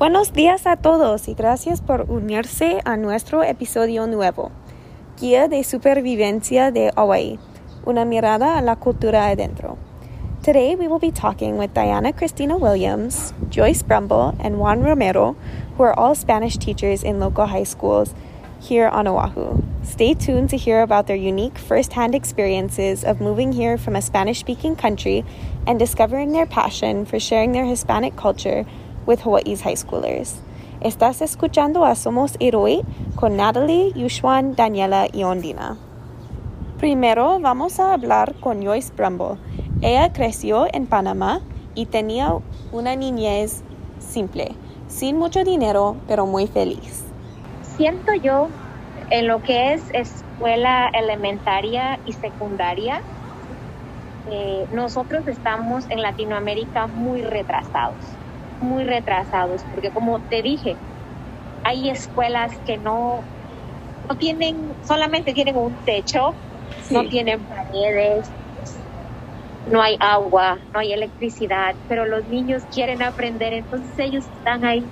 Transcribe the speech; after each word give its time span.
Buenos 0.00 0.32
días 0.32 0.66
a 0.66 0.76
todos 0.76 1.28
y 1.28 1.34
gracias 1.34 1.82
por 1.82 2.10
unirse 2.10 2.80
a 2.86 2.96
nuestro 2.96 3.42
episodio 3.42 4.06
nuevo, 4.06 4.50
Guía 5.20 5.46
de 5.46 5.62
Supervivencia 5.62 6.70
de 6.70 6.90
Hawaii, 6.96 7.38
una 7.84 8.06
mirada 8.06 8.56
a 8.56 8.62
la 8.62 8.76
cultura 8.76 9.26
adentro. 9.26 9.76
Today 10.42 10.74
we 10.74 10.88
will 10.88 11.00
be 11.00 11.12
talking 11.12 11.58
with 11.58 11.74
Diana 11.74 12.14
Cristina 12.14 12.56
Williams, 12.56 13.34
Joyce 13.50 13.82
Brumble, 13.82 14.34
and 14.40 14.58
Juan 14.58 14.82
Romero, 14.82 15.36
who 15.76 15.82
are 15.82 15.92
all 15.92 16.14
Spanish 16.14 16.56
teachers 16.56 17.02
in 17.04 17.20
local 17.20 17.44
high 17.44 17.64
schools 17.64 18.14
here 18.58 18.88
on 18.88 19.06
Oahu. 19.06 19.62
Stay 19.82 20.14
tuned 20.14 20.48
to 20.48 20.56
hear 20.56 20.80
about 20.80 21.08
their 21.08 21.16
unique 21.16 21.58
first 21.58 21.92
hand 21.92 22.14
experiences 22.14 23.04
of 23.04 23.20
moving 23.20 23.52
here 23.52 23.76
from 23.76 23.96
a 23.96 24.00
Spanish 24.00 24.40
speaking 24.40 24.76
country 24.76 25.26
and 25.66 25.78
discovering 25.78 26.32
their 26.32 26.46
passion 26.46 27.04
for 27.04 27.20
sharing 27.20 27.52
their 27.52 27.66
Hispanic 27.66 28.16
culture 28.16 28.64
with 29.06 29.20
Hawaii's 29.20 29.62
high 29.62 29.76
schoolers. 29.76 30.40
Estás 30.80 31.20
escuchando 31.20 31.84
a 31.84 31.94
Somos 31.94 32.36
Héroe 32.40 32.82
con 33.14 33.36
Natalie, 33.36 33.92
Yushuan, 33.94 34.56
Daniela 34.56 35.08
y 35.12 35.24
Ondina. 35.24 35.76
Primero 36.78 37.38
vamos 37.38 37.78
a 37.78 37.92
hablar 37.92 38.34
con 38.40 38.64
Joyce 38.64 38.90
Brumble. 38.96 39.36
Ella 39.82 40.10
creció 40.12 40.66
en 40.72 40.86
Panamá 40.86 41.42
y 41.74 41.84
tenía 41.84 42.34
una 42.72 42.96
niñez 42.96 43.62
simple, 43.98 44.52
sin 44.88 45.18
mucho 45.18 45.44
dinero, 45.44 45.96
pero 46.08 46.24
muy 46.24 46.46
feliz. 46.46 47.04
Siento 47.76 48.14
yo 48.14 48.48
en 49.10 49.26
lo 49.26 49.42
que 49.42 49.74
es 49.74 49.82
escuela 49.92 50.88
elementaria 50.94 51.98
y 52.06 52.14
secundaria, 52.14 53.02
eh, 54.30 54.66
nosotros 54.72 55.28
estamos 55.28 55.84
en 55.90 56.00
Latinoamérica 56.00 56.86
muy 56.86 57.20
retrasados 57.20 57.96
muy 58.60 58.84
retrasados, 58.84 59.62
porque 59.70 59.90
como 59.90 60.20
te 60.20 60.42
dije, 60.42 60.76
hay 61.64 61.90
escuelas 61.90 62.52
que 62.64 62.78
no, 62.78 63.24
no 64.08 64.16
tienen, 64.16 64.72
solamente 64.82 65.32
tienen 65.32 65.56
un 65.56 65.76
techo, 65.84 66.34
no 66.90 67.08
tienen 67.08 67.44
paredes, 67.46 68.30
no 69.66 69.82
hay 69.82 69.96
agua, 70.00 70.58
no 70.72 70.80
hay 70.80 70.92
electricidad, 70.92 71.76
pero 71.86 72.06
los 72.06 72.26
niños 72.26 72.64
quieren 72.72 73.02
aprender, 73.02 73.52
entonces 73.52 73.98
ellos 73.98 74.24
están 74.24 74.64
ahí 74.64 74.82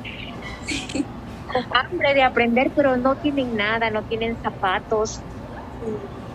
con 1.47 1.65
hambre 1.73 2.15
de 2.15 2.23
aprender, 2.23 2.73
pero 2.75 2.97
no 2.97 3.17
tienen 3.17 3.55
nada, 3.55 3.91
no 3.91 4.05
tienen 4.05 4.37
zapatos. 4.41 5.25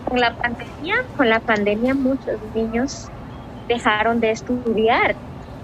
Con 0.04 0.20
la 0.20 0.36
pandemia, 0.36 0.94
con 1.16 1.28
la 1.28 1.40
pandemia 1.40 1.94
muchos 1.94 2.40
niños 2.54 3.12
dejaron 3.68 4.20
de 4.20 4.30
estudiar 4.30 5.16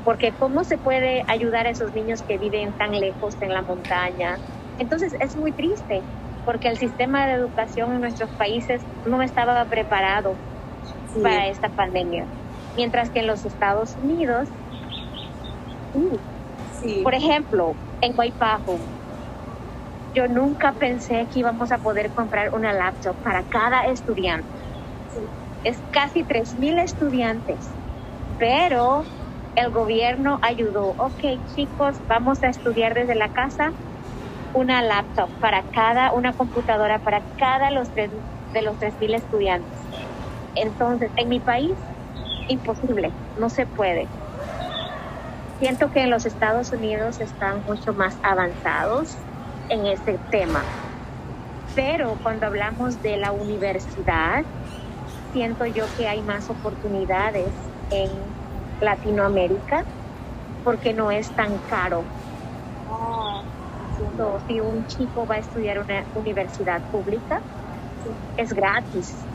porque 0.05 0.33
¿cómo 0.33 0.65
se 0.65 0.79
puede 0.79 1.25
ayudar 1.27 1.67
a 1.67 1.71
esos 1.71 1.93
niños 1.95 2.23
que 2.23 2.39
viven 2.39 2.73
tan 2.75 2.93
lejos 2.93 3.37
en 3.41 3.53
la 3.53 3.63
montaña? 3.63 4.39
Entonces 4.79 5.15
es 5.21 5.37
muy 5.37 5.53
triste 5.53 6.03
porque 6.45 6.69
el 6.69 6.79
sistema 6.79 7.27
de 7.27 7.35
educación 7.35 7.93
en 7.93 8.01
nuestros 8.01 8.31
países 8.33 8.87
no 9.05 9.23
estaba 9.23 9.65
preparado 9.67 10.39
para 11.23 11.49
esta 11.49 11.69
pandemia, 11.69 12.27
mientras 12.77 13.11
que 13.11 13.21
en 13.21 13.27
los 13.27 13.45
Estados 13.45 13.97
Unidos, 13.97 14.49
uh, 15.93 16.19
por 17.03 17.15
ejemplo, 17.15 17.77
en 18.01 18.15
Guaypajo, 18.15 18.81
yo 20.15 20.29
nunca 20.29 20.73
pensé 20.73 21.29
que 21.31 21.41
íbamos 21.41 21.71
a 21.73 21.79
poder 21.79 22.13
comprar 22.13 22.53
una 22.53 22.73
laptop 22.73 23.17
para 23.23 23.45
cada 23.45 23.87
estudiante. 23.87 24.49
Es 25.63 25.83
casi 25.91 26.25
3.000 26.25 26.79
estudiantes, 26.79 27.77
pero 28.39 29.05
el 29.57 29.71
gobierno 29.71 30.39
ayudó. 30.43 30.95
Ok, 30.99 31.23
chicos, 31.55 31.97
vamos 32.07 32.43
a 32.43 32.49
estudiar 32.49 32.95
desde 32.95 33.15
la 33.15 33.29
casa 33.29 33.73
una 34.53 34.83
laptop 34.83 35.31
para 35.41 35.63
cada, 35.63 36.13
una 36.13 36.33
computadora 36.33 36.99
para 36.99 37.23
cada 37.39 37.71
los 37.71 37.89
tres, 37.91 38.11
de 38.53 38.63
los 38.63 38.77
3.000 38.79 39.15
estudiantes. 39.15 39.79
Entonces, 40.55 41.11
en 41.17 41.29
mi 41.29 41.41
país, 41.41 41.73
imposible, 42.49 43.13
no 43.39 43.49
se 43.49 43.67
puede. 43.67 44.09
Siento 45.61 45.91
que 45.91 46.03
en 46.03 46.11
los 46.11 46.27
Estados 46.27 46.73
Unidos 46.73 47.21
están 47.21 47.63
mucho 47.67 47.93
más 47.93 48.17
avanzados 48.23 49.17
en 49.69 49.87
ese 49.87 50.19
tema. 50.31 50.63
Pero 51.75 52.17
cuando 52.23 52.47
hablamos 52.47 53.03
de 53.03 53.19
la 53.19 53.31
universidad, 53.31 54.43
siento 55.33 55.67
yo 55.67 55.85
que 55.97 56.09
hay 56.09 56.23
más 56.23 56.51
oportunidades 56.51 57.49
en 57.91 58.40
Latinoamérica 58.81 59.85
porque 60.63 60.95
no 60.95 61.11
es 61.11 61.33
tan 61.35 61.59
caro. 61.61 62.05
Oh, 62.87 63.43
si 64.47 64.61
un 64.61 64.87
chico 64.87 65.27
va 65.27 65.37
a 65.37 65.39
estudiar 65.39 65.79
una 65.81 66.05
universidad 66.15 66.83
pública, 66.91 67.41
es 68.37 68.53
gratis. 68.53 69.29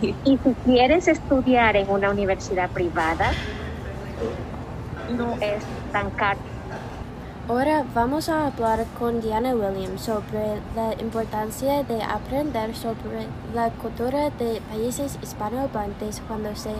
Y 0.00 0.38
si 0.38 0.54
quieres 0.64 1.08
estudiar 1.08 1.76
en 1.76 1.90
una 1.90 2.10
universidad 2.10 2.70
privada, 2.72 3.36
no 5.08 5.36
es 5.40 5.64
tan 5.90 6.10
caro. 6.12 6.40
Ahora 7.48 7.82
vamos 7.94 8.28
a 8.28 8.48
hablar 8.48 8.84
con 8.98 9.22
Diana 9.22 9.54
Williams 9.54 10.02
sobre 10.02 10.60
la 10.76 10.92
importancia 11.00 11.82
de 11.82 12.02
aprender 12.02 12.76
sobre 12.76 13.26
la 13.54 13.70
cultura 13.70 14.28
de 14.28 14.60
países 14.68 15.18
hispanohablantes 15.22 16.20
cuando 16.28 16.54
se 16.54 16.74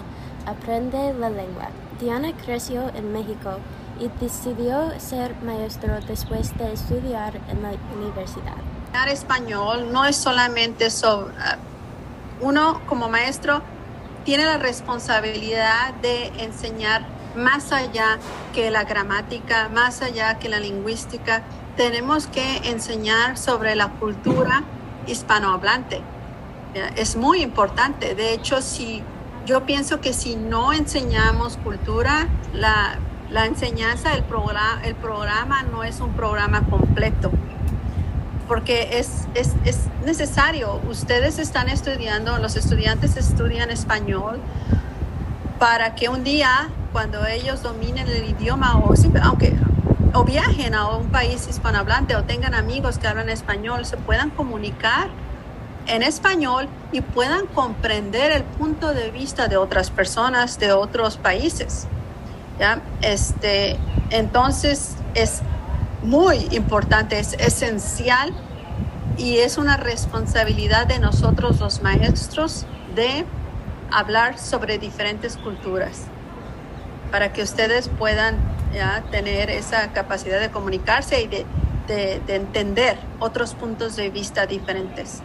aprende 0.44 1.14
la 1.14 1.30
lengua. 1.30 1.70
Diana 1.98 2.34
creció 2.44 2.90
en 2.94 3.14
México 3.14 3.60
y 3.98 4.08
decidió 4.22 4.92
ser 5.00 5.34
maestro 5.36 6.00
después 6.06 6.56
de 6.58 6.74
estudiar 6.74 7.36
en 7.48 7.62
la 7.62 7.70
universidad. 7.96 8.58
Hablar 8.88 9.08
español 9.08 9.90
no 9.90 10.04
es 10.04 10.16
solamente 10.16 10.90
sobre... 10.90 11.32
Uno 12.42 12.82
como 12.86 13.08
maestro 13.08 13.62
tiene 14.26 14.44
la 14.44 14.58
responsabilidad 14.58 15.94
de 16.02 16.26
enseñar 16.44 17.06
más 17.38 17.72
allá 17.72 18.18
que 18.52 18.70
la 18.70 18.84
gramática, 18.84 19.68
más 19.68 20.02
allá 20.02 20.38
que 20.38 20.48
la 20.48 20.60
lingüística. 20.60 21.42
Tenemos 21.76 22.26
que 22.26 22.58
enseñar 22.68 23.38
sobre 23.38 23.74
la 23.76 23.88
cultura 23.88 24.64
hispanohablante. 25.06 26.02
Es 26.96 27.16
muy 27.16 27.40
importante. 27.40 28.14
De 28.14 28.34
hecho, 28.34 28.60
si 28.60 29.02
yo 29.46 29.64
pienso 29.64 30.00
que 30.00 30.12
si 30.12 30.36
no 30.36 30.72
enseñamos 30.72 31.56
cultura, 31.56 32.28
la, 32.52 32.98
enseñanza 33.46 34.10
del 34.10 34.24
programa, 34.24 34.80
el 34.84 34.94
programa 34.94 35.62
no 35.62 35.84
es 35.84 36.00
un 36.00 36.12
programa 36.12 36.62
completo, 36.66 37.30
porque 38.46 38.98
es, 38.98 39.26
es, 39.34 39.54
necesario. 40.04 40.80
Ustedes 40.90 41.38
están 41.38 41.68
estudiando, 41.68 42.38
los 42.38 42.56
estudiantes 42.56 43.16
estudian 43.16 43.70
español 43.70 44.38
para 45.58 45.94
que 45.94 46.08
un 46.08 46.24
día, 46.24 46.68
cuando 46.92 47.26
ellos 47.26 47.62
dominen 47.62 48.08
el 48.08 48.30
idioma, 48.30 48.76
o 48.78 48.94
aunque 49.22 49.54
o 50.14 50.24
viajen 50.24 50.74
a 50.74 50.88
un 50.96 51.08
país 51.08 51.46
hispanohablante 51.48 52.16
o 52.16 52.24
tengan 52.24 52.54
amigos 52.54 52.98
que 52.98 53.06
hablan 53.06 53.28
español, 53.28 53.84
se 53.84 53.96
puedan 53.96 54.30
comunicar 54.30 55.08
en 55.86 56.02
español 56.02 56.68
y 56.92 57.00
puedan 57.00 57.46
comprender 57.46 58.32
el 58.32 58.44
punto 58.44 58.94
de 58.94 59.10
vista 59.10 59.48
de 59.48 59.56
otras 59.56 59.90
personas 59.90 60.58
de 60.58 60.72
otros 60.72 61.16
países. 61.16 61.86
¿ya? 62.58 62.80
Este, 63.02 63.76
entonces 64.10 64.96
es 65.14 65.42
muy 66.02 66.48
importante, 66.52 67.18
es 67.18 67.34
esencial 67.34 68.32
y 69.16 69.38
es 69.38 69.58
una 69.58 69.76
responsabilidad 69.76 70.86
de 70.86 70.98
nosotros 70.98 71.58
los 71.60 71.82
maestros 71.82 72.66
de 72.94 73.24
hablar 73.90 74.38
sobre 74.38 74.78
diferentes 74.78 75.36
culturas 75.36 76.04
para 77.10 77.32
que 77.32 77.42
ustedes 77.42 77.88
puedan 77.88 78.36
¿ya? 78.74 79.02
tener 79.10 79.50
esa 79.50 79.92
capacidad 79.92 80.40
de 80.40 80.50
comunicarse 80.50 81.22
y 81.22 81.26
de, 81.26 81.46
de 81.86 82.34
entender 82.34 82.98
otros 83.18 83.54
puntos 83.54 83.96
de 83.96 84.10
vista 84.10 84.46
diferentes. 84.46 85.22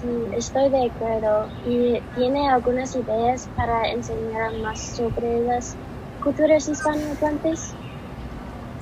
Sí, 0.00 0.08
estoy 0.36 0.68
de 0.68 0.86
acuerdo. 0.90 1.48
¿Y 1.66 2.00
tiene 2.14 2.50
algunas 2.50 2.94
ideas 2.94 3.48
para 3.56 3.88
enseñar 3.88 4.52
más 4.58 4.78
sobre 4.80 5.40
las 5.40 5.74
culturas 6.22 6.68
hispanohablantes? 6.68 7.72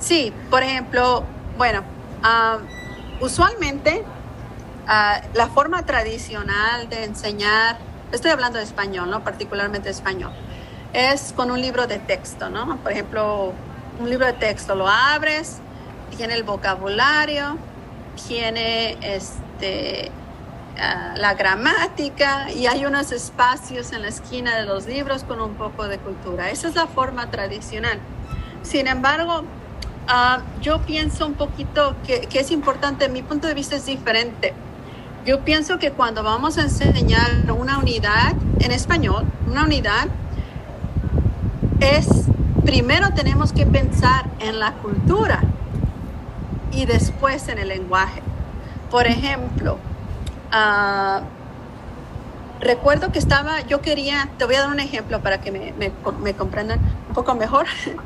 Sí, 0.00 0.32
por 0.50 0.62
ejemplo, 0.62 1.24
bueno, 1.56 1.82
ah, 2.22 2.58
usualmente 3.20 4.02
ah, 4.88 5.20
la 5.34 5.46
forma 5.48 5.86
tradicional 5.86 6.88
de 6.88 7.04
enseñar, 7.04 7.78
estoy 8.14 8.30
hablando 8.30 8.58
de 8.58 8.64
español, 8.64 9.10
¿no? 9.10 9.22
Particularmente 9.22 9.90
español, 9.90 10.32
es 10.92 11.32
con 11.34 11.50
un 11.50 11.60
libro 11.60 11.86
de 11.86 11.98
texto, 11.98 12.50
¿no? 12.50 12.76
Por 12.78 12.92
ejemplo, 12.92 13.52
un 13.98 14.10
libro 14.10 14.26
de 14.26 14.32
texto, 14.34 14.74
lo 14.74 14.88
abres, 14.88 15.58
tiene 16.16 16.34
el 16.34 16.42
vocabulario, 16.42 17.58
tiene 18.26 18.96
este 19.02 20.10
la 21.16 21.34
gramática 21.34 22.50
y 22.50 22.66
hay 22.66 22.84
unos 22.84 23.12
espacios 23.12 23.92
en 23.92 24.02
la 24.02 24.08
esquina 24.08 24.56
de 24.56 24.64
los 24.64 24.86
libros 24.86 25.22
con 25.22 25.40
un 25.40 25.54
poco 25.54 25.86
de 25.86 25.98
cultura. 25.98 26.50
Esa 26.50 26.66
es 26.66 26.74
la 26.74 26.88
forma 26.88 27.30
tradicional. 27.30 28.00
Sin 28.62 28.88
embargo, 28.88 29.44
Ah, 30.06 30.42
yo 30.60 30.80
pienso 30.82 31.26
un 31.26 31.32
poquito 31.32 31.96
que, 32.06 32.20
que, 32.22 32.40
es 32.40 32.50
importante, 32.50 33.08
mi 33.08 33.22
punto 33.22 33.48
de 33.48 33.54
vista 33.54 33.76
es 33.76 33.86
diferente. 33.86 34.52
Yo 35.24 35.40
pienso 35.40 35.78
que 35.78 35.90
cuando 35.90 36.22
vamos 36.22 36.58
a 36.58 36.62
enseñar 36.62 37.30
una 37.56 37.78
unidad 37.78 38.34
en 38.60 38.70
español, 38.72 39.24
una 39.46 39.64
unidad, 39.64 40.08
es 41.80 42.06
primero 42.64 43.14
tenemos 43.14 43.54
que 43.54 43.64
pensar 43.64 44.26
en 44.40 44.58
la 44.58 44.72
cultura 44.74 45.40
y 46.72 46.84
después 46.84 47.48
en 47.48 47.58
el 47.58 47.68
lenguaje. 47.68 48.20
Por 48.90 49.06
ejemplo, 49.06 49.78
uh, 50.52 51.22
recuerdo 52.60 53.10
que 53.10 53.18
estaba, 53.18 53.62
yo 53.62 53.80
quería, 53.80 54.28
te 54.36 54.44
voy 54.44 54.56
a 54.56 54.60
dar 54.60 54.70
un 54.70 54.80
ejemplo 54.80 55.20
para 55.20 55.40
que 55.40 55.50
me, 55.50 55.72
me, 55.72 56.34
comprendan 56.34 56.80
un 57.08 57.14
poco 57.14 57.34
mejor. 57.34 57.64
Uh, 57.86 57.96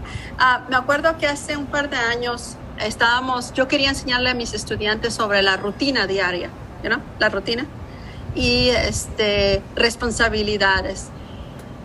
me 0.71 0.77
acuerdo 0.77 1.19
que 1.19 1.27
hace 1.27 1.57
un 1.57 1.67
par 1.67 1.91
de 1.91 1.97
años 1.97 2.57
estábamos, 2.79 3.53
yo 3.55 3.67
quería 3.67 3.89
enseñarle 3.89 4.31
a 4.31 4.35
mis 4.35 4.55
estudiantes 4.55 5.15
sobre 5.15 5.43
la 5.43 5.57
rutina 5.57 6.07
diaria, 6.07 6.51
¿no? 6.83 7.01
La 7.19 7.29
rutina 7.29 7.67
y 8.35 8.69
este, 8.69 9.63
responsabilidades. 9.75 11.09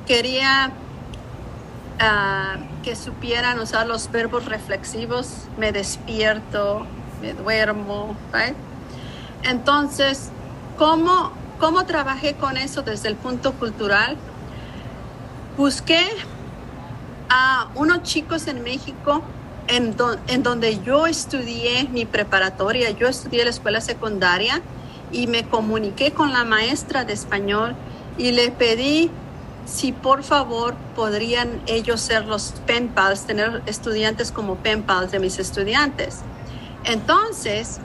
Quería 0.06 0.72
uh, 2.00 2.84
que 2.84 2.96
supieran 2.96 3.60
usar 3.60 3.88
los 3.88 4.12
verbos 4.12 4.46
reflexivos, 4.46 5.48
me 5.58 5.72
despierto, 5.72 6.86
me 7.22 7.34
duermo, 7.34 8.16
¿right? 8.32 8.56
Entonces, 9.44 10.30
¿cómo, 10.78 11.32
¿cómo 11.60 11.86
trabajé 11.86 12.36
con 12.36 12.58
eso 12.58 12.82
desde 12.82 13.10
el 13.10 13.16
punto 13.16 13.54
cultural? 13.54 14.18
Busqué 15.58 16.06
a 17.30 17.70
unos 17.76 18.04
chicos 18.04 18.48
en 18.48 18.64
México 18.64 19.24
en, 19.68 19.96
do, 19.96 20.18
en, 20.28 20.44
donde 20.44 20.82
yo 20.84 21.08
estudié 21.08 21.88
mi 21.90 22.06
preparatoria, 22.06 22.92
yo 22.92 23.08
estudié 23.08 23.44
la 23.44 23.50
escuela 23.50 23.82
secundaria 23.82 24.62
y 25.14 25.28
me 25.28 25.44
comuniqué 25.48 26.12
con 26.12 26.34
la 26.34 26.44
maestra 26.44 27.06
de 27.06 27.14
español 27.14 27.76
y 28.18 28.32
le 28.32 28.52
pedí 28.52 29.10
si 29.66 29.94
por 29.94 30.24
favor 30.24 30.76
podrían 30.96 31.62
ellos 31.68 32.02
ser 32.02 32.26
los 32.26 32.54
pen 32.66 32.90
pals, 32.90 33.26
tener 33.26 33.62
estudiantes 33.66 34.32
como 34.32 34.56
pen 34.56 34.84
pals 34.84 35.12
de 35.12 35.20
mis 35.20 35.40
estudiantes. 35.40 36.20
Entonces, 36.84 37.80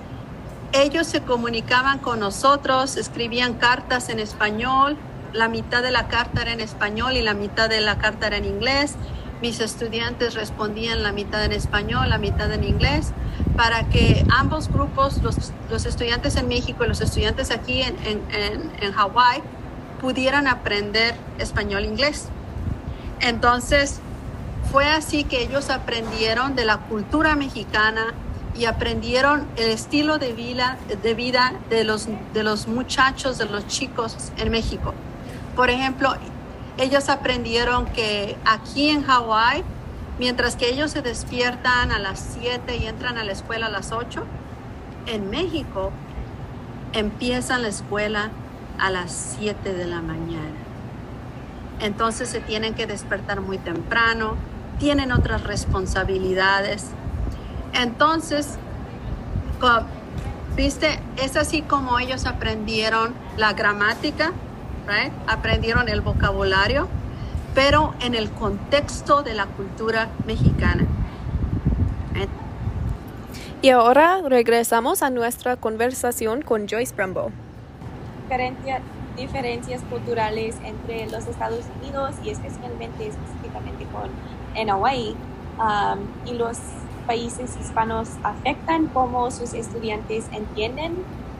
ellos 0.72 1.06
se 1.06 1.22
comunicaban 1.22 1.98
con 1.98 2.20
nosotros, 2.20 2.96
escribían 2.96 3.54
cartas 3.54 4.08
en 4.08 4.18
español, 4.18 4.96
la 5.32 5.48
mitad 5.48 5.82
de 5.82 5.90
la 5.90 6.08
carta 6.08 6.42
era 6.42 6.52
en 6.52 6.60
español 6.60 7.16
y 7.16 7.22
la 7.22 7.34
mitad 7.34 7.68
de 7.68 7.80
la 7.80 7.98
carta 7.98 8.26
era 8.26 8.38
en 8.38 8.44
inglés. 8.44 8.94
Mis 9.40 9.60
estudiantes 9.60 10.34
respondían 10.34 11.02
la 11.02 11.12
mitad 11.12 11.44
en 11.44 11.52
español, 11.52 12.08
la 12.08 12.18
mitad 12.18 12.50
en 12.52 12.64
inglés, 12.64 13.12
para 13.58 13.82
que 13.88 14.24
ambos 14.30 14.68
grupos, 14.72 15.20
los, 15.20 15.50
los 15.68 15.84
estudiantes 15.84 16.36
en 16.36 16.46
México 16.46 16.84
y 16.84 16.86
los 16.86 17.00
estudiantes 17.00 17.50
aquí 17.50 17.82
en, 17.82 17.96
en, 18.06 18.22
en, 18.30 18.70
en 18.80 18.92
Hawái, 18.92 19.42
pudieran 20.00 20.46
aprender 20.46 21.16
español 21.40 21.82
e. 21.82 22.12
Entonces, 23.18 23.98
fue 24.70 24.88
así 24.88 25.24
que 25.24 25.42
ellos 25.42 25.70
aprendieron 25.70 26.54
de 26.54 26.64
la 26.64 26.76
cultura 26.76 27.34
mexicana 27.34 28.14
y 28.56 28.66
aprendieron 28.66 29.48
el 29.56 29.70
estilo 29.70 30.18
de 30.18 30.32
vida 30.34 30.78
de, 31.02 31.14
vida 31.14 31.54
de, 31.68 31.82
los, 31.82 32.08
de 32.32 32.44
los 32.44 32.68
muchachos, 32.68 33.38
de 33.38 33.46
los 33.46 33.66
chicos 33.66 34.30
en 34.36 34.52
México. 34.52 34.94
Por 35.56 35.68
ejemplo, 35.68 36.14
ellos 36.78 37.08
aprendieron 37.08 37.86
que 37.86 38.36
aquí 38.44 38.90
en 38.90 39.02
Hawái, 39.02 39.64
mientras 40.18 40.56
que 40.56 40.68
ellos 40.68 40.90
se 40.90 41.02
despiertan 41.02 41.92
a 41.92 41.98
las 41.98 42.36
7 42.40 42.76
y 42.76 42.86
entran 42.86 43.18
a 43.18 43.24
la 43.24 43.32
escuela 43.32 43.66
a 43.66 43.70
las 43.70 43.92
8, 43.92 44.24
en 45.06 45.30
México 45.30 45.90
empiezan 46.92 47.62
la 47.62 47.68
escuela 47.68 48.30
a 48.78 48.90
las 48.90 49.36
7 49.38 49.72
de 49.72 49.84
la 49.86 50.00
mañana. 50.00 50.56
Entonces 51.80 52.28
se 52.28 52.40
tienen 52.40 52.74
que 52.74 52.86
despertar 52.86 53.40
muy 53.40 53.58
temprano, 53.58 54.34
tienen 54.78 55.12
otras 55.12 55.44
responsabilidades. 55.44 56.86
Entonces, 57.72 58.58
viste, 60.56 61.00
es 61.16 61.36
así 61.36 61.62
como 61.62 61.98
ellos 61.98 62.26
aprendieron 62.26 63.14
la 63.36 63.52
gramática, 63.52 64.32
right? 64.88 65.12
aprendieron 65.28 65.88
el 65.88 66.00
vocabulario, 66.00 66.88
pero 67.58 67.92
en 68.00 68.14
el 68.14 68.30
contexto 68.30 69.24
de 69.24 69.34
la 69.34 69.46
cultura 69.46 70.10
mexicana. 70.28 70.86
Y 73.62 73.70
ahora 73.70 74.20
regresamos 74.24 75.02
a 75.02 75.10
nuestra 75.10 75.56
conversación 75.56 76.42
con 76.42 76.68
Joyce 76.68 76.94
Brumbo 76.94 77.32
diferencias 79.16 79.82
culturales 79.90 80.54
entre 80.62 81.10
los 81.10 81.26
Estados 81.26 81.64
Unidos 81.80 82.14
y 82.22 82.30
especialmente 82.30 83.08
específicamente 83.08 83.84
con 83.86 84.08
en 84.54 84.70
Hawaii 84.70 85.16
um, 85.58 85.98
y 86.24 86.34
los 86.34 86.58
países 87.08 87.56
hispanos 87.60 88.10
afectan 88.22 88.86
cómo 88.86 89.32
sus 89.32 89.54
estudiantes 89.54 90.26
entienden 90.30 90.94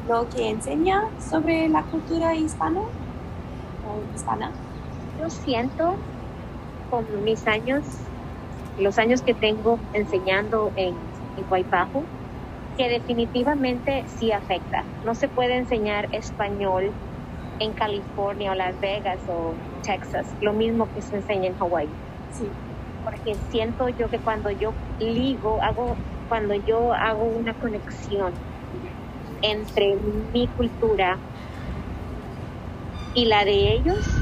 lo 0.08 0.28
que 0.28 0.50
enseña 0.50 1.04
sobre 1.20 1.68
la 1.68 1.84
cultura 1.84 2.34
hispana 2.34 2.80
o 2.80 4.16
hispana. 4.16 4.50
Yo 5.18 5.30
siento 5.30 5.96
con 6.90 7.24
mis 7.24 7.46
años, 7.46 7.82
los 8.78 8.98
años 8.98 9.22
que 9.22 9.34
tengo 9.34 9.78
enseñando 9.92 10.72
en, 10.76 10.94
en 11.36 11.44
Guaypajo, 11.48 12.04
que 12.76 12.88
definitivamente 12.88 14.04
sí 14.18 14.30
afecta. 14.32 14.84
No 15.04 15.14
se 15.14 15.28
puede 15.28 15.56
enseñar 15.56 16.08
español 16.14 16.92
en 17.58 17.72
California 17.72 18.52
o 18.52 18.54
Las 18.54 18.80
Vegas 18.80 19.18
o 19.28 19.52
Texas, 19.82 20.26
lo 20.40 20.52
mismo 20.52 20.88
que 20.94 21.02
se 21.02 21.16
enseña 21.16 21.48
en 21.48 21.56
Hawaii. 21.58 21.88
Sí. 22.32 22.48
Porque 23.04 23.34
siento 23.50 23.88
yo 23.88 24.08
que 24.08 24.18
cuando 24.18 24.50
yo 24.50 24.72
ligo, 25.00 25.60
hago, 25.62 25.96
cuando 26.28 26.54
yo 26.54 26.92
hago 26.94 27.24
una 27.24 27.54
conexión 27.54 28.32
entre 29.42 29.96
mi 30.32 30.46
cultura 30.48 31.16
y 33.14 33.24
la 33.24 33.44
de 33.44 33.72
ellos, 33.72 34.17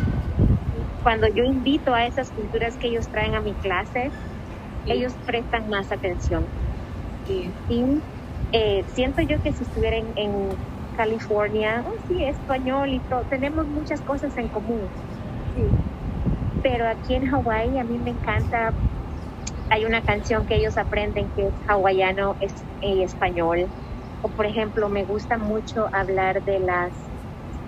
cuando 1.07 1.29
yo 1.29 1.45
invito 1.45 1.95
a 1.95 2.05
esas 2.09 2.33
culturas 2.33 2.77
que 2.77 2.89
ellos 2.89 3.09
traen 3.09 3.37
a 3.37 3.41
mi 3.41 3.55
clase, 3.55 4.09
sí. 4.83 4.91
ellos 4.91 5.15
prestan 5.25 5.69
más 5.69 5.93
atención. 5.93 6.53
Sí. 7.23 7.55
Y 7.69 7.85
eh, 8.51 8.83
siento 8.89 9.23
yo 9.23 9.39
que 9.41 9.53
si 9.53 9.63
estuviera 9.63 9.99
en, 9.99 10.11
en 10.17 10.59
California, 10.95 11.85
oh, 11.87 11.95
sí, 12.09 12.25
español 12.25 12.93
y 12.93 13.03
todo, 13.03 13.25
tenemos 13.31 13.69
muchas 13.69 14.03
cosas 14.03 14.37
en 14.37 14.49
común. 14.49 14.91
Sí. 15.55 15.79
Pero 16.61 16.89
aquí 16.89 17.15
en 17.15 17.27
Hawái 17.29 17.79
a 17.79 17.85
mí 17.85 18.01
me 18.01 18.11
encanta, 18.11 18.75
hay 19.71 19.85
una 19.85 20.03
canción 20.03 20.45
que 20.45 20.57
ellos 20.57 20.77
aprenden 20.77 21.31
que 21.37 21.43
es 21.47 21.55
hawaiano 21.69 22.35
es, 22.41 22.67
y 22.81 23.05
español. 23.05 23.73
O 24.23 24.31
por 24.33 24.47
ejemplo, 24.47 24.89
me 24.89 25.05
gusta 25.05 25.39
mucho 25.39 25.87
hablar 25.93 26.43
de 26.43 26.59
las 26.59 27.13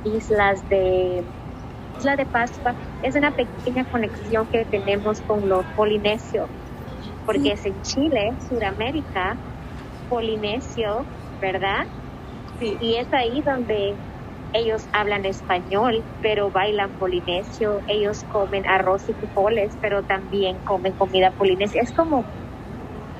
islas 0.02 0.66
de 0.68 1.24
Isla 1.98 2.16
de 2.16 2.26
Pascua. 2.26 2.74
Es 3.02 3.16
una 3.16 3.32
pequeña 3.32 3.84
conexión 3.90 4.46
que 4.46 4.64
tenemos 4.64 5.20
con 5.22 5.48
los 5.48 5.64
polinesios, 5.76 6.48
porque 7.26 7.40
sí. 7.40 7.50
es 7.50 7.66
en 7.66 7.82
Chile, 7.82 8.32
Sudamérica, 8.48 9.36
polinesio, 10.08 11.04
¿verdad? 11.40 11.86
Sí. 12.60 12.76
Y 12.80 12.96
es 12.96 13.12
ahí 13.12 13.42
donde 13.42 13.94
ellos 14.52 14.86
hablan 14.92 15.26
español, 15.26 16.02
pero 16.22 16.50
bailan 16.50 16.90
polinesio, 16.92 17.80
ellos 17.88 18.24
comen 18.24 18.66
arroz 18.66 19.08
y 19.08 19.12
frijoles, 19.12 19.76
pero 19.80 20.02
también 20.02 20.56
comen 20.64 20.92
comida 20.92 21.32
polinesia. 21.32 21.82
Es 21.82 21.92
como, 21.92 22.24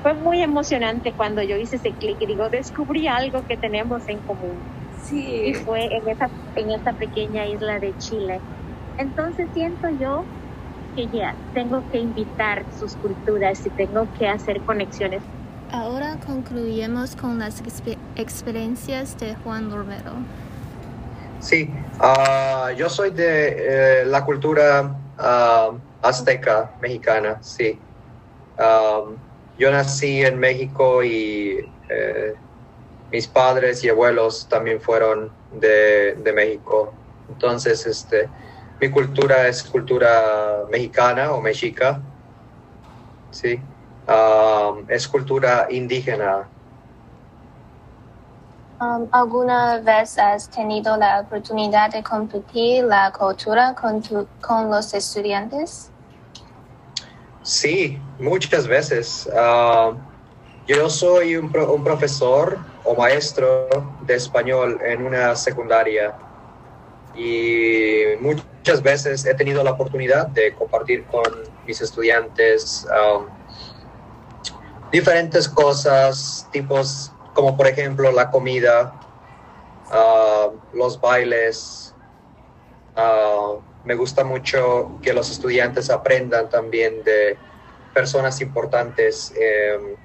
fue 0.01 0.13
muy 0.13 0.41
emocionante 0.41 1.11
cuando 1.11 1.43
yo 1.43 1.57
hice 1.57 1.75
ese 1.75 1.91
clic 1.91 2.17
y 2.21 2.25
digo, 2.25 2.49
descubrí 2.49 3.07
algo 3.07 3.45
que 3.45 3.57
tenemos 3.57 4.07
en 4.07 4.19
común. 4.19 4.57
Sí. 5.03 5.43
Y 5.45 5.53
fue 5.53 5.85
en 5.95 6.07
esa, 6.07 6.29
en 6.55 6.71
esa 6.71 6.93
pequeña 6.93 7.45
isla 7.45 7.79
de 7.79 7.95
Chile. 7.97 8.39
Entonces 8.99 9.47
siento 9.53 9.89
yo 9.99 10.23
que 10.95 11.07
ya 11.07 11.33
tengo 11.53 11.83
que 11.91 11.99
invitar 11.99 12.63
sus 12.77 12.95
culturas 12.97 13.65
y 13.65 13.69
tengo 13.71 14.07
que 14.17 14.27
hacer 14.27 14.59
conexiones 14.61 15.21
Ahora 15.71 16.17
concluimos 16.25 17.15
con 17.15 17.37
las 17.37 17.59
exper 17.59 17.95
experiencias 18.15 19.19
de 19.19 19.35
Juan 19.35 19.69
Romero. 19.69 20.13
Sí, 21.39 21.69
uh, 22.01 22.71
yo 22.75 22.89
soy 22.89 23.11
de 23.11 24.01
eh, 24.01 24.05
la 24.05 24.25
cultura 24.25 24.95
uh, 25.19 25.77
azteca 26.01 26.71
mexicana, 26.81 27.37
sí. 27.41 27.79
Um, 28.57 29.15
yo 29.59 29.69
nací 29.71 30.25
en 30.25 30.39
México 30.39 31.03
y 31.03 31.69
eh, 31.87 32.33
mis 33.11 33.27
padres 33.27 33.83
y 33.83 33.89
abuelos 33.89 34.47
también 34.49 34.81
fueron 34.81 35.31
de, 35.53 36.15
de, 36.15 36.33
México. 36.33 36.91
Entonces, 37.29 37.85
este, 37.85 38.27
mi 38.79 38.89
cultura 38.89 39.47
es 39.47 39.63
cultura 39.63 40.65
mexicana 40.71 41.31
o 41.33 41.41
mexica, 41.41 42.01
sí. 43.31 43.59
um, 44.07 44.85
es 44.87 45.07
cultura 45.07 45.67
indígena. 45.69 46.47
Um, 48.81 49.09
¿Alguna 49.11 49.79
vez 49.81 50.17
has 50.17 50.49
tenido 50.49 50.95
la 50.95 51.19
oportunidad 51.19 51.91
de 51.91 52.01
compartir 52.01 52.85
la 52.85 53.11
cultura 53.11 53.75
con, 53.75 54.01
tu- 54.01 54.27
con 54.39 54.69
los 54.71 54.93
estudiantes? 54.93 55.91
Sí, 57.43 57.99
muchas 58.19 58.67
veces. 58.67 59.29
Yo 60.65 60.89
soy 60.89 61.35
un, 61.35 61.51
pro- 61.51 61.73
un 61.73 61.83
profesor 61.83 62.57
o 62.85 62.95
maestro 62.95 63.67
de 64.05 64.15
español 64.15 64.79
en 64.85 65.05
una 65.05 65.35
secundaria 65.35 66.13
y 67.15 68.03
muchas 68.21 68.45
veces 68.83 69.25
he 69.25 69.33
tenido 69.33 69.63
la 69.63 69.71
oportunidad 69.71 70.27
de 70.27 70.53
compartir 70.53 71.05
con 71.05 71.23
mis 71.65 71.81
estudiantes 71.81 72.87
um, 72.89 73.25
diferentes 74.91 75.47
cosas, 75.47 76.47
tipos 76.51 77.11
como 77.33 77.55
por 77.55 77.67
ejemplo 77.67 78.11
la 78.11 78.29
comida, 78.29 78.93
ah, 79.91 80.49
los 80.73 80.99
bailes. 80.99 81.93
ah, 82.95 83.55
me 83.85 83.95
gusta 83.95 84.23
mucho 84.23 84.99
que 85.01 85.13
los 85.13 85.31
estudiantes 85.31 85.89
aprendan 85.89 86.49
también 86.49 87.01
de 87.03 87.37
personas 87.93 88.41
importantes 88.41 89.33
eh, 89.39 89.95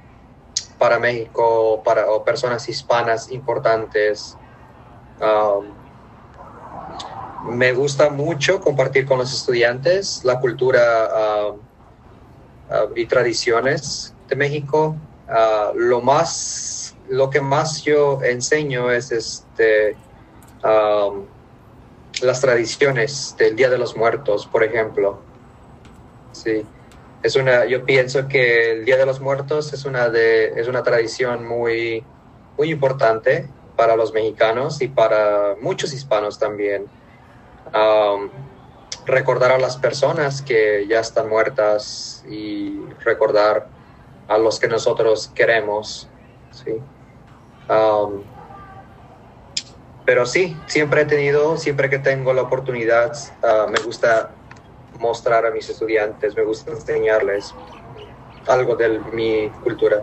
para 0.78 0.99
México 0.99 1.82
para, 1.84 2.11
o 2.11 2.25
personas 2.25 2.68
hispanas 2.68 3.30
importantes. 3.30 4.37
Um, 5.20 5.84
me 7.45 7.73
gusta 7.73 8.11
mucho 8.11 8.61
compartir 8.61 9.07
con 9.07 9.19
los 9.19 9.33
estudiantes 9.33 10.23
la 10.25 10.41
cultura 10.41 10.81
ah, 11.13 11.53
ah, 12.71 12.87
y 12.97 13.07
tradiciones 13.07 14.15
de 14.29 14.37
México. 14.37 14.97
Ah, 15.29 15.73
lo 15.75 16.01
más, 16.01 16.97
lo 17.09 17.31
que 17.31 17.41
más 17.41 17.83
yo 17.83 18.23
enseño 18.23 18.91
es 18.91 19.13
este, 19.13 19.97
las 22.23 22.41
tradiciones 22.41 23.35
del 23.39 23.57
Día 23.57 23.69
de 23.69 23.79
los 23.79 23.97
Muertos, 23.97 24.47
por 24.47 24.65
ejemplo. 24.65 25.21
Sí, 26.33 26.65
es 27.23 27.37
una, 27.37 27.65
yo 27.67 27.85
pienso 27.85 28.29
que 28.29 28.73
el 28.73 28.85
Día 28.85 28.97
de 28.97 29.07
los 29.07 29.21
Muertos 29.21 29.73
es 29.73 29.85
una 29.85 30.09
de, 30.09 30.61
es 30.61 30.69
una 30.69 30.83
tradición 30.83 31.47
muy, 31.47 32.05
muy 32.57 32.71
importante 32.71 33.49
para 33.77 33.97
los 33.97 34.13
mexicanos 34.13 34.81
y 34.83 34.89
para 34.89 35.57
muchos 35.61 35.93
hispanos 35.93 36.39
también. 36.39 36.87
Um, 37.73 38.30
recordar 39.06 39.52
a 39.52 39.59
las 39.59 39.76
personas 39.76 40.42
que 40.42 40.87
ya 40.88 41.00
están 41.00 41.28
muertas 41.28 42.25
y 42.28 42.80
recordar 43.04 43.68
a 44.28 44.38
los 44.38 44.59
que 44.59 44.68
nosotros 44.68 45.30
queremos, 45.35 46.09
sí. 46.50 46.80
Pero 50.04 50.26
sí, 50.26 50.56
siempre 50.66 51.02
he 51.02 51.04
tenido, 51.06 51.56
siempre 51.56 51.88
que 51.88 51.99
tengo 51.99 52.33
la 52.35 52.42
oportunidad, 52.42 53.16
ah, 53.42 53.66
me 53.71 53.80
gusta 53.80 54.30
mostrar 54.99 55.47
a 55.47 55.50
mis 55.50 55.68
estudiantes, 55.71 56.37
me 56.37 56.44
gusta 56.44 56.73
enseñarles 56.73 57.54
algo 58.47 58.76
de 58.76 59.00
mi 59.12 59.49
cultura. 59.62 60.02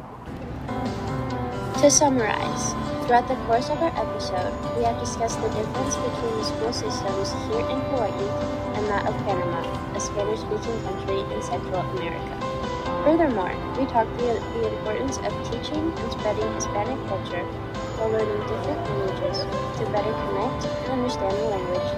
To 1.82 1.90
summarize, 1.90 2.76
throughout 3.06 3.28
the 3.28 3.36
course 3.48 3.70
of 3.70 3.82
our 3.82 3.94
episode, 3.98 4.54
we 4.78 4.84
have 4.84 5.00
discussed 5.00 5.42
the 5.42 5.50
difference 5.50 5.96
between 5.98 6.34
the 6.38 6.46
school 6.46 6.74
systems 6.74 7.34
here 7.50 7.66
in 7.66 7.80
Hawaii 7.90 8.30
and 8.78 8.86
that 8.88 9.06
of 9.08 9.16
Panama, 9.26 9.62
a 9.96 10.00
Spanish 10.00 10.42
speaking 10.42 10.78
country 10.86 11.22
in 11.34 11.42
Central 11.42 11.82
America. 11.98 12.36
Furthermore, 13.04 13.54
we 13.78 13.86
talked 13.88 14.14
the, 14.18 14.38
the 14.54 14.78
importance 14.78 15.18
of 15.18 15.34
teaching 15.50 15.90
and 15.90 16.12
spreading 16.12 16.54
Hispanic 16.54 17.00
culture 17.08 17.44
while 17.98 18.10
learning 18.10 18.42
different 18.46 18.82
languages 18.86 19.38
to 19.78 19.86
better 19.90 20.14
connect 20.14 20.66
and 20.86 21.02
understand 21.02 21.34
the 21.34 21.48
language 21.50 21.90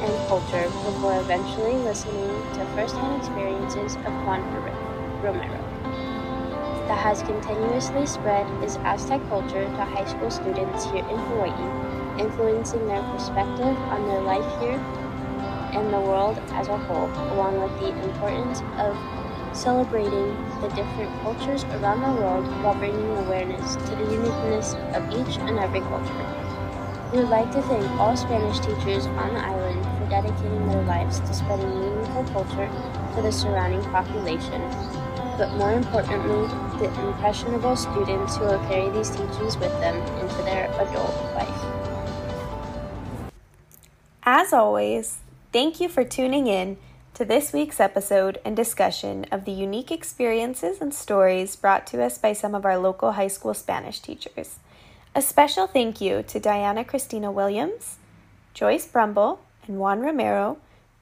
and 0.00 0.28
culture 0.28 0.64
before 0.88 1.20
eventually 1.20 1.76
listening 1.84 2.32
to 2.56 2.64
firsthand 2.72 3.20
experiences 3.20 3.96
of 4.08 4.12
Juan 4.24 4.40
Romero 5.20 5.69
that 6.90 6.98
has 6.98 7.22
continuously 7.22 8.04
spread 8.04 8.48
his 8.60 8.76
Aztec 8.82 9.22
culture 9.28 9.62
to 9.62 9.84
high 9.94 10.04
school 10.06 10.28
students 10.28 10.90
here 10.90 11.06
in 11.06 11.16
Hawaii, 11.30 11.54
influencing 12.18 12.84
their 12.88 13.00
perspective 13.14 13.78
on 13.94 14.08
their 14.08 14.20
life 14.22 14.44
here 14.58 14.74
and 15.70 15.94
the 15.94 16.00
world 16.00 16.36
as 16.50 16.66
a 16.66 16.76
whole, 16.76 17.06
along 17.30 17.62
with 17.62 17.70
the 17.78 17.94
importance 18.02 18.58
of 18.82 18.98
celebrating 19.54 20.34
the 20.62 20.68
different 20.74 21.14
cultures 21.22 21.62
around 21.78 22.02
the 22.02 22.20
world 22.20 22.44
while 22.64 22.74
bringing 22.74 23.16
awareness 23.18 23.76
to 23.76 23.94
the 23.94 24.10
uniqueness 24.10 24.74
of 24.90 25.06
each 25.14 25.38
and 25.46 25.60
every 25.60 25.82
culture. 25.82 26.26
We 27.12 27.18
would 27.18 27.30
like 27.30 27.52
to 27.52 27.62
thank 27.62 27.88
all 28.00 28.16
Spanish 28.16 28.58
teachers 28.58 29.06
on 29.06 29.34
the 29.34 29.46
island 29.46 29.86
for 29.96 30.10
dedicating 30.10 30.66
their 30.66 30.82
lives 30.82 31.20
to 31.20 31.34
spreading 31.34 31.70
meaningful 31.70 32.24
culture 32.34 32.68
to 33.14 33.22
the 33.22 33.30
surrounding 33.30 33.84
population 33.94 34.60
but 35.40 35.50
more 35.54 35.72
importantly, 35.72 36.46
the 36.78 37.08
impressionable 37.08 37.74
students 37.74 38.36
who 38.36 38.44
will 38.44 38.58
carry 38.68 38.90
these 38.90 39.08
teachings 39.08 39.56
with 39.56 39.72
them 39.80 39.96
into 40.18 40.42
their 40.42 40.66
adult 40.78 41.14
life. 41.34 41.64
As 44.22 44.52
always, 44.52 45.20
thank 45.50 45.80
you 45.80 45.88
for 45.88 46.04
tuning 46.04 46.46
in 46.46 46.76
to 47.14 47.24
this 47.24 47.54
week's 47.54 47.80
episode 47.80 48.38
and 48.44 48.54
discussion 48.54 49.24
of 49.32 49.46
the 49.46 49.50
unique 49.50 49.90
experiences 49.90 50.78
and 50.78 50.92
stories 50.92 51.56
brought 51.56 51.86
to 51.86 52.02
us 52.02 52.18
by 52.18 52.34
some 52.34 52.54
of 52.54 52.66
our 52.66 52.76
local 52.76 53.12
high 53.12 53.28
school 53.28 53.54
Spanish 53.54 53.98
teachers. 54.00 54.58
A 55.14 55.22
special 55.22 55.66
thank 55.66 56.02
you 56.02 56.22
to 56.22 56.38
Diana 56.38 56.84
Christina 56.84 57.32
Williams, 57.32 57.96
Joyce 58.52 58.86
Brumble, 58.86 59.40
and 59.66 59.78
Juan 59.78 60.00
Romero 60.00 60.58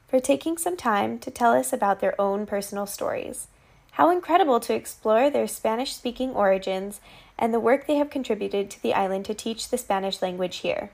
for 0.07 0.21
taking 0.21 0.57
some 0.57 0.77
time 0.77 1.19
to 1.19 1.31
tell 1.33 1.55
us 1.55 1.73
about 1.73 1.99
their 1.99 2.19
own 2.21 2.47
personal 2.47 2.87
stories. 2.87 3.49
How 3.99 4.11
incredible 4.11 4.61
to 4.61 4.75
explore 4.75 5.29
their 5.29 5.49
Spanish 5.49 5.93
speaking 5.93 6.31
origins 6.31 7.01
and 7.37 7.53
the 7.53 7.59
work 7.59 7.89
they 7.89 7.97
have 7.97 8.11
contributed 8.11 8.71
to 8.71 8.81
the 8.81 8.95
island 8.95 9.25
to 9.25 9.35
teach 9.35 9.71
the 9.71 9.77
Spanish 9.77 10.23
language 10.23 10.59
here. 10.59 10.91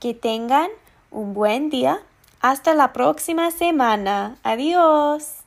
Que 0.00 0.14
tengan 0.14 0.70
un 1.12 1.32
buen 1.32 1.70
día. 1.70 2.02
Hasta 2.42 2.74
la 2.74 2.88
próxima 2.88 3.52
semana. 3.52 4.36
Adiós. 4.44 5.43